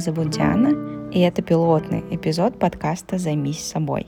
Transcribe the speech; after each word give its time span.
Зовут 0.00 0.30
Диана, 0.30 1.10
и 1.10 1.20
это 1.20 1.42
пилотный 1.42 2.02
эпизод 2.10 2.58
подкаста 2.58 3.18
«Займись 3.18 3.58
собой». 3.58 4.06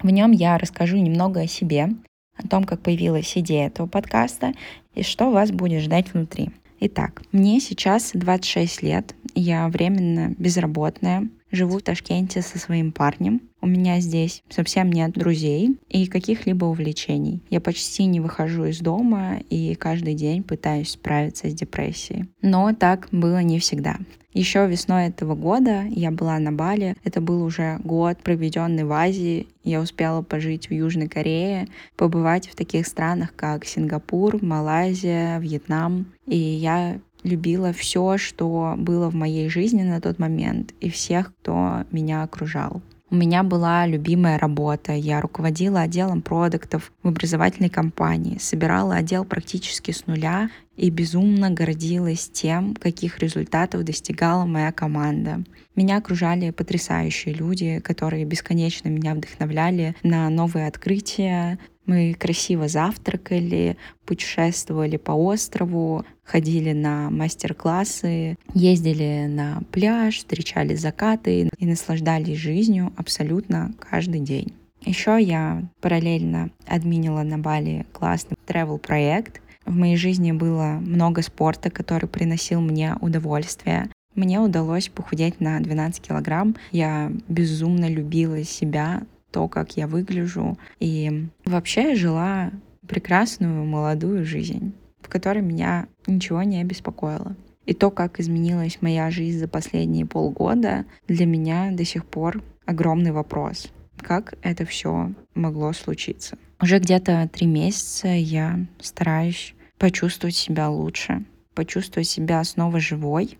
В 0.00 0.08
нем 0.08 0.30
я 0.30 0.56
расскажу 0.56 0.98
немного 0.98 1.40
о 1.40 1.46
себе, 1.48 1.88
о 2.36 2.46
том, 2.46 2.62
как 2.62 2.80
появилась 2.80 3.36
идея 3.36 3.66
этого 3.66 3.88
подкаста 3.88 4.52
и 4.94 5.02
что 5.02 5.32
вас 5.32 5.50
будет 5.50 5.82
ждать 5.82 6.12
внутри. 6.12 6.50
Итак, 6.78 7.22
мне 7.32 7.58
сейчас 7.58 8.12
26 8.14 8.82
лет, 8.82 9.16
я 9.34 9.68
временно 9.68 10.32
безработная, 10.38 11.28
живу 11.50 11.78
в 11.78 11.82
Ташкенте 11.82 12.40
со 12.40 12.60
своим 12.60 12.92
парнем. 12.92 13.40
У 13.62 13.68
меня 13.68 14.00
здесь 14.00 14.42
совсем 14.50 14.90
нет 14.90 15.12
друзей 15.12 15.78
и 15.88 16.08
каких-либо 16.08 16.64
увлечений. 16.64 17.42
Я 17.48 17.60
почти 17.60 18.06
не 18.06 18.18
выхожу 18.18 18.64
из 18.64 18.80
дома 18.80 19.38
и 19.50 19.76
каждый 19.76 20.14
день 20.14 20.42
пытаюсь 20.42 20.90
справиться 20.90 21.48
с 21.48 21.54
депрессией. 21.54 22.26
Но 22.42 22.74
так 22.74 23.06
было 23.12 23.40
не 23.40 23.60
всегда. 23.60 23.98
Еще 24.32 24.66
весной 24.66 25.06
этого 25.06 25.36
года 25.36 25.84
я 25.90 26.10
была 26.10 26.40
на 26.40 26.50
Бали. 26.50 26.96
Это 27.04 27.20
был 27.20 27.44
уже 27.44 27.78
год, 27.84 28.18
проведенный 28.18 28.82
в 28.82 28.90
Азии. 28.90 29.46
Я 29.62 29.80
успела 29.80 30.22
пожить 30.22 30.68
в 30.68 30.72
Южной 30.72 31.06
Корее, 31.06 31.68
побывать 31.96 32.48
в 32.48 32.56
таких 32.56 32.88
странах, 32.88 33.32
как 33.36 33.64
Сингапур, 33.64 34.42
Малайзия, 34.42 35.38
Вьетнам. 35.38 36.06
И 36.26 36.36
я 36.36 36.98
любила 37.22 37.72
все, 37.72 38.18
что 38.18 38.74
было 38.76 39.08
в 39.08 39.14
моей 39.14 39.48
жизни 39.48 39.84
на 39.84 40.00
тот 40.00 40.18
момент, 40.18 40.74
и 40.80 40.90
всех, 40.90 41.32
кто 41.36 41.84
меня 41.92 42.24
окружал. 42.24 42.82
У 43.12 43.14
меня 43.14 43.42
была 43.42 43.86
любимая 43.86 44.38
работа. 44.38 44.94
Я 44.94 45.20
руководила 45.20 45.82
отделом 45.82 46.22
продуктов 46.22 46.90
в 47.02 47.08
образовательной 47.08 47.68
компании, 47.68 48.38
собирала 48.38 48.94
отдел 48.94 49.26
практически 49.26 49.90
с 49.90 50.06
нуля 50.06 50.48
и 50.76 50.90
безумно 50.90 51.50
гордилась 51.50 52.28
тем, 52.28 52.74
каких 52.74 53.18
результатов 53.18 53.84
достигала 53.84 54.44
моя 54.44 54.72
команда. 54.72 55.44
Меня 55.76 55.98
окружали 55.98 56.50
потрясающие 56.50 57.34
люди, 57.34 57.80
которые 57.80 58.24
бесконечно 58.24 58.88
меня 58.88 59.14
вдохновляли 59.14 59.94
на 60.02 60.28
новые 60.30 60.66
открытия, 60.66 61.58
мы 61.84 62.14
красиво 62.14 62.68
завтракали, 62.68 63.76
путешествовали 64.06 64.96
по 64.96 65.12
острову, 65.12 66.04
ходили 66.22 66.72
на 66.72 67.10
мастер-классы, 67.10 68.36
ездили 68.54 69.26
на 69.28 69.62
пляж, 69.72 70.18
встречали 70.18 70.74
закаты 70.74 71.50
и 71.58 71.66
наслаждались 71.66 72.38
жизнью 72.38 72.92
абсолютно 72.96 73.74
каждый 73.80 74.20
день. 74.20 74.52
Еще 74.84 75.18
я 75.20 75.62
параллельно 75.80 76.50
админила 76.66 77.22
на 77.22 77.38
Бали 77.38 77.86
классный 77.92 78.36
travel 78.46 78.78
проект. 78.78 79.40
В 79.64 79.74
моей 79.74 79.96
жизни 79.96 80.32
было 80.32 80.78
много 80.80 81.22
спорта, 81.22 81.70
который 81.70 82.08
приносил 82.08 82.60
мне 82.60 82.96
удовольствие. 83.00 83.90
Мне 84.14 84.40
удалось 84.40 84.88
похудеть 84.88 85.40
на 85.40 85.58
12 85.60 86.02
килограмм. 86.02 86.56
Я 86.70 87.10
безумно 87.28 87.88
любила 87.88 88.42
себя, 88.44 89.02
то, 89.30 89.48
как 89.48 89.76
я 89.76 89.86
выгляжу. 89.86 90.58
И 90.78 91.28
вообще 91.44 91.90
я 91.90 91.96
жила 91.96 92.50
прекрасную 92.86 93.64
молодую 93.64 94.24
жизнь, 94.24 94.74
в 95.00 95.08
которой 95.08 95.42
меня 95.42 95.86
ничего 96.06 96.42
не 96.42 96.62
беспокоило. 96.64 97.34
И 97.64 97.74
то, 97.74 97.90
как 97.90 98.20
изменилась 98.20 98.78
моя 98.80 99.10
жизнь 99.10 99.38
за 99.38 99.48
последние 99.48 100.04
полгода, 100.04 100.84
для 101.08 101.26
меня 101.26 101.70
до 101.72 101.84
сих 101.84 102.04
пор 102.04 102.42
огромный 102.66 103.12
вопрос. 103.12 103.72
Как 104.02 104.34
это 104.42 104.64
все 104.64 105.12
могло 105.34 105.72
случиться? 105.72 106.36
Уже 106.60 106.78
где-то 106.78 107.28
три 107.32 107.46
месяца 107.46 108.08
я 108.08 108.66
стараюсь 108.80 109.54
почувствовать 109.78 110.36
себя 110.36 110.68
лучше, 110.68 111.24
почувствовать 111.54 112.08
себя 112.08 112.42
снова 112.44 112.80
живой 112.80 113.38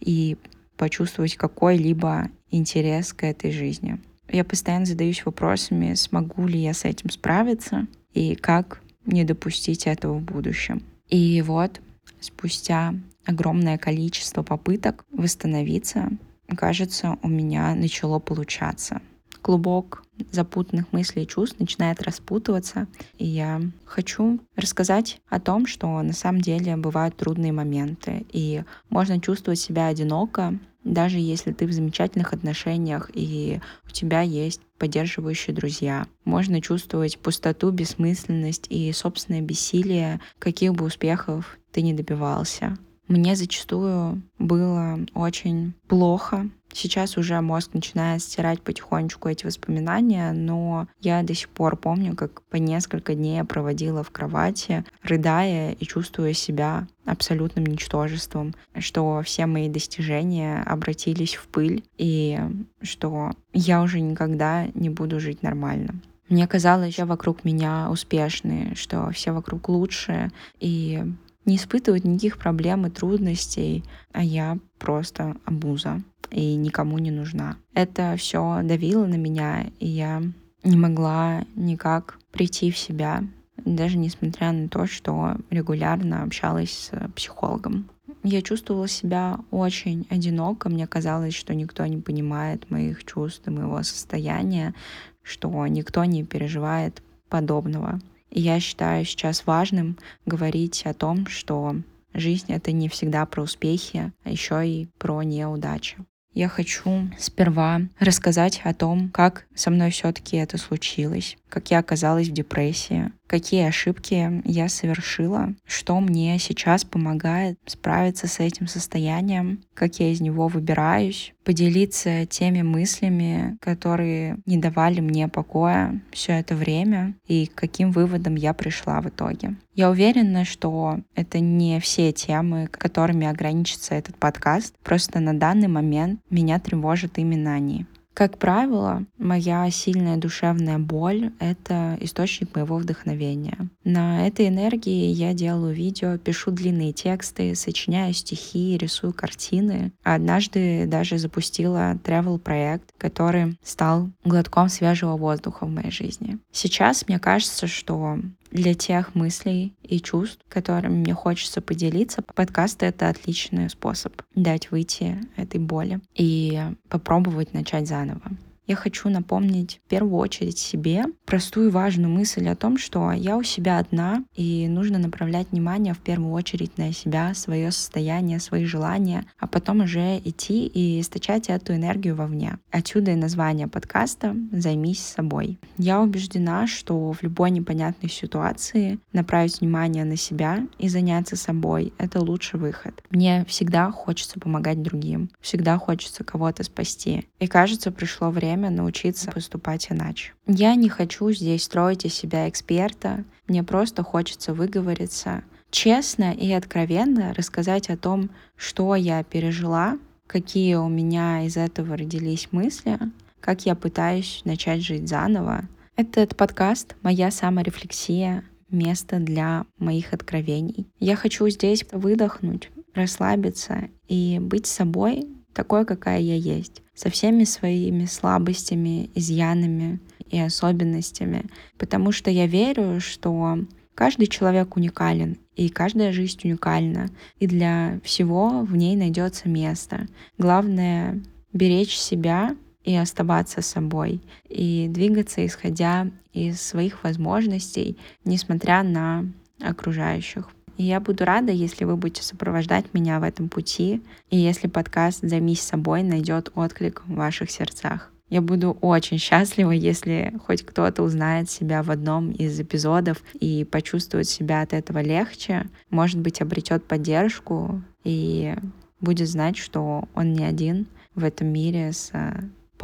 и 0.00 0.36
почувствовать 0.76 1.36
какой-либо 1.36 2.28
интерес 2.50 3.12
к 3.12 3.24
этой 3.24 3.52
жизни. 3.52 4.00
Я 4.28 4.44
постоянно 4.44 4.86
задаюсь 4.86 5.24
вопросами, 5.24 5.94
смогу 5.94 6.46
ли 6.46 6.58
я 6.58 6.74
с 6.74 6.84
этим 6.84 7.10
справиться 7.10 7.86
и 8.12 8.34
как 8.34 8.80
не 9.06 9.24
допустить 9.24 9.86
этого 9.86 10.14
в 10.14 10.22
будущем. 10.22 10.82
И 11.08 11.42
вот 11.42 11.80
спустя 12.20 12.94
огромное 13.24 13.78
количество 13.78 14.42
попыток 14.42 15.04
восстановиться, 15.10 16.10
кажется, 16.56 17.18
у 17.22 17.28
меня 17.28 17.74
начало 17.74 18.18
получаться. 18.18 19.00
Клубок 19.44 20.02
запутанных 20.32 20.90
мыслей 20.92 21.24
и 21.24 21.28
чувств 21.28 21.60
начинает 21.60 22.00
распутываться, 22.00 22.86
и 23.18 23.26
я 23.26 23.60
хочу 23.84 24.40
рассказать 24.56 25.20
о 25.28 25.38
том, 25.38 25.66
что 25.66 26.00
на 26.00 26.14
самом 26.14 26.40
деле 26.40 26.78
бывают 26.78 27.14
трудные 27.14 27.52
моменты, 27.52 28.24
и 28.32 28.62
можно 28.88 29.20
чувствовать 29.20 29.60
себя 29.60 29.88
одиноко, 29.88 30.58
даже 30.82 31.18
если 31.18 31.52
ты 31.52 31.66
в 31.66 31.72
замечательных 31.72 32.32
отношениях 32.32 33.10
и 33.12 33.60
у 33.86 33.90
тебя 33.90 34.22
есть 34.22 34.62
поддерживающие 34.78 35.54
друзья. 35.54 36.06
Можно 36.24 36.62
чувствовать 36.62 37.18
пустоту, 37.18 37.70
бессмысленность 37.70 38.64
и 38.70 38.90
собственное 38.92 39.42
бессилие, 39.42 40.22
каких 40.38 40.72
бы 40.72 40.86
успехов 40.86 41.58
ты 41.70 41.82
не 41.82 41.92
добивался. 41.92 42.78
Мне 43.08 43.36
зачастую 43.36 44.22
было 44.38 44.98
очень 45.12 45.74
плохо. 45.88 46.48
Сейчас 46.74 47.16
уже 47.16 47.40
мозг 47.40 47.72
начинает 47.72 48.20
стирать 48.20 48.60
потихонечку 48.60 49.28
эти 49.28 49.46
воспоминания, 49.46 50.32
но 50.32 50.88
я 51.00 51.22
до 51.22 51.32
сих 51.32 51.48
пор 51.48 51.76
помню, 51.76 52.16
как 52.16 52.42
по 52.42 52.56
несколько 52.56 53.14
дней 53.14 53.44
проводила 53.44 54.02
в 54.02 54.10
кровати, 54.10 54.84
рыдая 55.04 55.70
и 55.72 55.84
чувствуя 55.86 56.32
себя 56.32 56.88
абсолютным 57.06 57.64
ничтожеством, 57.64 58.54
что 58.76 59.22
все 59.24 59.46
мои 59.46 59.68
достижения 59.68 60.64
обратились 60.66 61.36
в 61.36 61.46
пыль 61.46 61.84
и 61.96 62.40
что 62.82 63.30
я 63.52 63.80
уже 63.80 64.00
никогда 64.00 64.66
не 64.74 64.90
буду 64.90 65.20
жить 65.20 65.44
нормально. 65.44 65.94
Мне 66.28 66.48
казалось, 66.48 66.94
что 66.94 67.06
вокруг 67.06 67.44
меня 67.44 67.88
успешные, 67.88 68.74
что 68.74 69.10
все 69.12 69.30
вокруг 69.30 69.68
лучшие, 69.68 70.32
и 70.58 71.04
не 71.44 71.54
испытывают 71.54 72.04
никаких 72.04 72.38
проблем 72.38 72.86
и 72.86 72.90
трудностей, 72.90 73.84
а 74.12 74.24
я 74.24 74.58
просто 74.78 75.36
обуза 75.44 76.02
и 76.30 76.54
никому 76.54 76.98
не 76.98 77.10
нужна. 77.10 77.56
Это 77.74 78.14
все 78.16 78.60
давило 78.62 79.06
на 79.06 79.16
меня, 79.16 79.66
и 79.78 79.86
я 79.86 80.22
не 80.62 80.76
могла 80.76 81.44
никак 81.54 82.18
прийти 82.32 82.70
в 82.70 82.78
себя, 82.78 83.22
даже 83.64 83.98
несмотря 83.98 84.52
на 84.52 84.68
то, 84.68 84.86
что 84.86 85.36
регулярно 85.50 86.22
общалась 86.22 86.90
с 86.90 87.08
психологом. 87.12 87.88
Я 88.22 88.40
чувствовала 88.42 88.88
себя 88.88 89.38
очень 89.50 90.06
одиноко, 90.08 90.68
мне 90.68 90.86
казалось, 90.86 91.34
что 91.34 91.54
никто 91.54 91.84
не 91.86 91.98
понимает 91.98 92.70
моих 92.70 93.04
чувств 93.04 93.46
и 93.46 93.50
моего 93.50 93.82
состояния, 93.82 94.74
что 95.22 95.66
никто 95.66 96.04
не 96.04 96.24
переживает 96.24 97.02
подобного. 97.28 98.00
И 98.30 98.40
я 98.40 98.60
считаю 98.60 99.04
сейчас 99.04 99.46
важным 99.46 99.98
говорить 100.26 100.82
о 100.86 100.94
том, 100.94 101.26
что 101.26 101.76
жизнь— 102.14 102.46
это 102.52 102.72
не 102.72 102.88
всегда 102.88 103.26
про 103.26 103.42
успехи, 103.42 104.12
а 104.24 104.30
еще 104.30 104.66
и 104.66 104.88
про 104.98 105.22
неудачи. 105.22 105.98
Я 106.34 106.48
хочу 106.48 107.08
сперва 107.16 107.82
рассказать 108.00 108.60
о 108.64 108.74
том, 108.74 109.08
как 109.10 109.46
со 109.54 109.70
мной 109.70 109.90
все-таки 109.90 110.36
это 110.36 110.58
случилось, 110.58 111.36
как 111.48 111.70
я 111.70 111.78
оказалась 111.78 112.28
в 112.28 112.32
депрессии, 112.32 113.12
какие 113.26 113.66
ошибки 113.66 114.42
я 114.44 114.68
совершила, 114.68 115.54
что 115.66 115.98
мне 116.00 116.38
сейчас 116.38 116.84
помогает 116.84 117.58
справиться 117.66 118.26
с 118.26 118.40
этим 118.40 118.66
состоянием, 118.66 119.60
как 119.74 119.98
я 120.00 120.10
из 120.10 120.20
него 120.20 120.48
выбираюсь, 120.48 121.34
поделиться 121.44 122.26
теми 122.26 122.62
мыслями, 122.62 123.56
которые 123.60 124.38
не 124.46 124.56
давали 124.56 125.00
мне 125.00 125.28
покоя 125.28 126.00
все 126.12 126.32
это 126.32 126.54
время 126.54 127.14
и 127.26 127.46
к 127.46 127.54
каким 127.54 127.90
выводам 127.90 128.34
я 128.34 128.54
пришла 128.54 129.00
в 129.00 129.08
итоге. 129.08 129.56
Я 129.74 129.90
уверена, 129.90 130.44
что 130.44 131.00
это 131.14 131.40
не 131.40 131.80
все 131.80 132.12
темы, 132.12 132.68
которыми 132.68 133.26
ограничится 133.26 133.94
этот 133.94 134.16
подкаст, 134.16 134.74
просто 134.82 135.20
на 135.20 135.38
данный 135.38 135.68
момент 135.68 136.20
меня 136.30 136.58
тревожат 136.60 137.18
именно 137.18 137.54
они. 137.54 137.86
Как 138.14 138.38
правило, 138.38 139.04
моя 139.18 139.68
сильная 139.72 140.16
душевная 140.16 140.78
боль— 140.78 141.32
это 141.40 141.98
источник 142.00 142.54
моего 142.54 142.76
вдохновения. 142.76 143.68
На 143.82 144.28
этой 144.28 144.46
энергии 144.48 145.06
я 145.06 145.34
делаю 145.34 145.74
видео, 145.74 146.16
пишу 146.16 146.52
длинные 146.52 146.92
тексты, 146.92 147.56
сочиняю 147.56 148.14
стихи, 148.14 148.78
рисую 148.78 149.12
картины. 149.12 149.92
Однажды 150.04 150.86
даже 150.86 151.18
запустила 151.18 151.94
travel 152.04 152.38
проект, 152.38 152.92
который 152.98 153.58
стал 153.64 154.10
глотком 154.24 154.68
свежего 154.68 155.16
воздуха 155.16 155.66
в 155.66 155.70
моей 155.70 155.90
жизни. 155.90 156.38
Сейчас 156.52 157.08
мне 157.08 157.18
кажется, 157.18 157.66
что 157.66 158.20
для 158.54 158.72
тех 158.72 159.14
мыслей 159.14 159.74
и 159.82 160.00
чувств, 160.00 160.38
которыми 160.48 160.94
мне 160.94 161.12
хочется 161.12 161.60
поделиться, 161.60 162.22
подкаст— 162.22 162.82
это 162.84 163.08
отличный 163.08 163.68
способ 163.68 164.22
дать 164.34 164.70
выйти 164.70 165.18
этой 165.36 165.60
боли 165.60 166.00
и 166.14 166.62
попробовать 166.88 167.52
начать 167.52 167.86
заново. 167.88 168.22
Я 168.66 168.76
хочу 168.76 169.08
напомнить 169.08 169.80
в 169.84 169.88
первую 169.88 170.18
очередь 170.18 170.58
себе 170.58 171.04
простую 171.26 171.70
важную 171.70 172.12
мысль 172.12 172.48
о 172.48 172.56
том, 172.56 172.78
что 172.78 173.12
я 173.12 173.36
у 173.36 173.42
себя 173.42 173.78
одна, 173.78 174.24
и 174.34 174.66
нужно 174.68 174.98
направлять 174.98 175.50
внимание 175.50 175.94
в 175.94 175.98
первую 175.98 176.32
очередь 176.32 176.78
на 176.78 176.92
себя, 176.92 177.34
свое 177.34 177.70
состояние, 177.72 178.40
свои 178.40 178.64
желания, 178.64 179.26
а 179.38 179.46
потом 179.46 179.80
уже 179.80 180.18
идти 180.18 180.66
и 180.66 181.00
источать 181.00 181.48
эту 181.48 181.74
энергию 181.74 182.16
вовне. 182.16 182.58
Отсюда 182.70 183.12
и 183.12 183.16
название 183.16 183.68
подкаста 183.68 184.36
«Займись 184.52 185.00
собой». 185.00 185.58
Я 185.76 186.00
убеждена, 186.00 186.66
что 186.66 187.12
в 187.12 187.22
любой 187.22 187.50
непонятной 187.50 188.10
ситуации 188.10 188.98
направить 189.12 189.60
внимание 189.60 190.04
на 190.04 190.16
себя 190.16 190.66
и 190.78 190.88
заняться 190.88 191.36
собой— 191.36 191.92
это 191.98 192.20
лучший 192.20 192.60
выход. 192.60 193.02
Мне 193.10 193.44
всегда 193.46 193.90
хочется 193.90 194.40
помогать 194.40 194.82
другим, 194.82 195.30
всегда 195.40 195.78
хочется 195.78 196.24
кого-то 196.24 196.62
спасти. 196.64 197.26
И 197.38 197.46
кажется, 197.46 197.90
пришло 197.90 198.30
время 198.54 198.70
научиться 198.70 199.30
поступать 199.30 199.90
иначе. 199.90 200.32
Я 200.46 200.74
не 200.74 200.88
хочу 200.88 201.30
здесь 201.32 201.64
строить 201.64 202.04
из 202.04 202.14
себя 202.14 202.48
эксперта, 202.48 203.24
мне 203.48 203.62
просто 203.62 204.02
хочется 204.02 204.54
выговориться, 204.54 205.42
честно 205.70 206.32
и 206.32 206.52
откровенно 206.52 207.34
рассказать 207.34 207.90
о 207.90 207.96
том, 207.96 208.30
что 208.56 208.94
я 208.94 209.22
пережила, 209.24 209.98
какие 210.26 210.76
у 210.76 210.88
меня 210.88 211.44
из 211.44 211.56
этого 211.56 211.96
родились 211.96 212.48
мысли, 212.52 212.98
как 213.40 213.66
я 213.66 213.74
пытаюсь 213.74 214.42
начать 214.44 214.82
жить 214.82 215.08
заново. 215.08 215.64
Этот 215.96 216.36
подкаст— 216.36 216.96
моя 217.02 217.30
саморефлексия, 217.30 218.44
место 218.70 219.18
для 219.18 219.66
моих 219.78 220.12
откровений. 220.12 220.86
Я 220.98 221.16
хочу 221.16 221.48
здесь 221.48 221.84
выдохнуть, 221.92 222.70
расслабиться 222.94 223.88
и 224.08 224.38
быть 224.40 224.66
собой 224.66 225.28
такой, 225.54 225.86
какая 225.86 226.20
я 226.20 226.34
есть, 226.34 226.82
со 226.94 227.10
всеми 227.10 227.44
своими 227.44 228.04
слабостями, 228.04 229.10
изъянами 229.14 230.00
и 230.30 230.38
особенностями, 230.38 231.46
потому 231.78 232.12
что 232.12 232.30
я 232.30 232.46
верю, 232.46 233.00
что 233.00 233.58
каждый 233.94 234.26
человек 234.26 234.76
уникален, 234.76 235.38
и 235.56 235.68
каждая 235.68 236.12
жизнь 236.12 236.40
уникальна, 236.44 237.08
и 237.38 237.46
для 237.46 238.00
всего 238.02 238.62
в 238.62 238.76
ней 238.76 238.96
найдется 238.96 239.48
место. 239.48 240.08
Главное— 240.36 241.22
беречь 241.52 241.96
себя 241.96 242.56
и 242.82 242.94
оставаться 242.94 243.62
собой, 243.62 244.20
и 244.48 244.88
двигаться, 244.90 245.46
исходя 245.46 246.10
из 246.32 246.60
своих 246.60 247.04
возможностей, 247.04 247.96
несмотря 248.24 248.82
на 248.82 249.26
окружающих. 249.60 250.48
И 250.76 250.84
я 250.84 251.00
буду 251.00 251.24
рада, 251.24 251.52
если 251.52 251.84
вы 251.84 251.96
будете 251.96 252.22
сопровождать 252.22 252.86
меня 252.92 253.20
в 253.20 253.22
этом 253.22 253.48
пути, 253.48 254.02
и 254.30 254.36
если 254.36 254.66
подкаст 254.66 255.20
«Займись 255.22 255.62
собой» 255.62 256.02
найдет 256.02 256.50
отклик 256.54 257.02
в 257.06 257.14
ваших 257.14 257.50
сердцах. 257.50 258.10
Я 258.30 258.40
буду 258.40 258.76
очень 258.80 259.18
счастлива, 259.18 259.70
если 259.70 260.34
хоть 260.44 260.64
кто-то 260.64 261.02
узнает 261.02 261.50
себя 261.50 261.82
в 261.82 261.90
одном 261.90 262.32
из 262.32 262.58
эпизодов 262.58 263.22
и 263.34 263.64
почувствует 263.64 264.28
себя 264.28 264.62
от 264.62 264.72
этого 264.72 265.00
легче, 265.00 265.66
может 265.90 266.18
быть, 266.18 266.40
обретет 266.40 266.84
поддержку 266.84 267.82
и 268.02 268.54
будет 269.00 269.28
знать, 269.28 269.56
что 269.56 270.08
он 270.14 270.32
не 270.32 270.44
один 270.44 270.86
в 271.14 271.22
этом 271.22 271.48
мире 271.48 271.92
с 271.92 272.10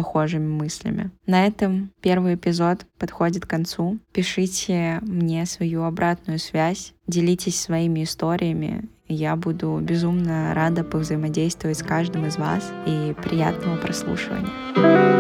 похожими 0.01 0.47
мыслями. 0.47 1.11
На 1.27 1.47
этом 1.47 1.91
первый 2.01 2.35
эпизод 2.35 2.87
подходит 2.99 3.45
к 3.45 3.51
концу. 3.51 3.99
Пишите 4.15 4.99
мне 5.03 5.45
свою 5.45 5.83
обратную 5.83 6.39
связь, 6.39 6.95
делитесь 7.07 7.61
своими 7.61 8.05
историями. 8.05 8.89
Я 9.09 9.37
буду 9.37 9.79
безумно 9.83 10.55
рада 10.55 10.85
повзаимодействовать 10.85 11.77
с 11.77 11.83
каждым 11.83 12.25
из 12.25 12.39
вас 12.39 12.73
и 12.87 13.15
приятного 13.23 13.77
прослушивания. 13.77 15.20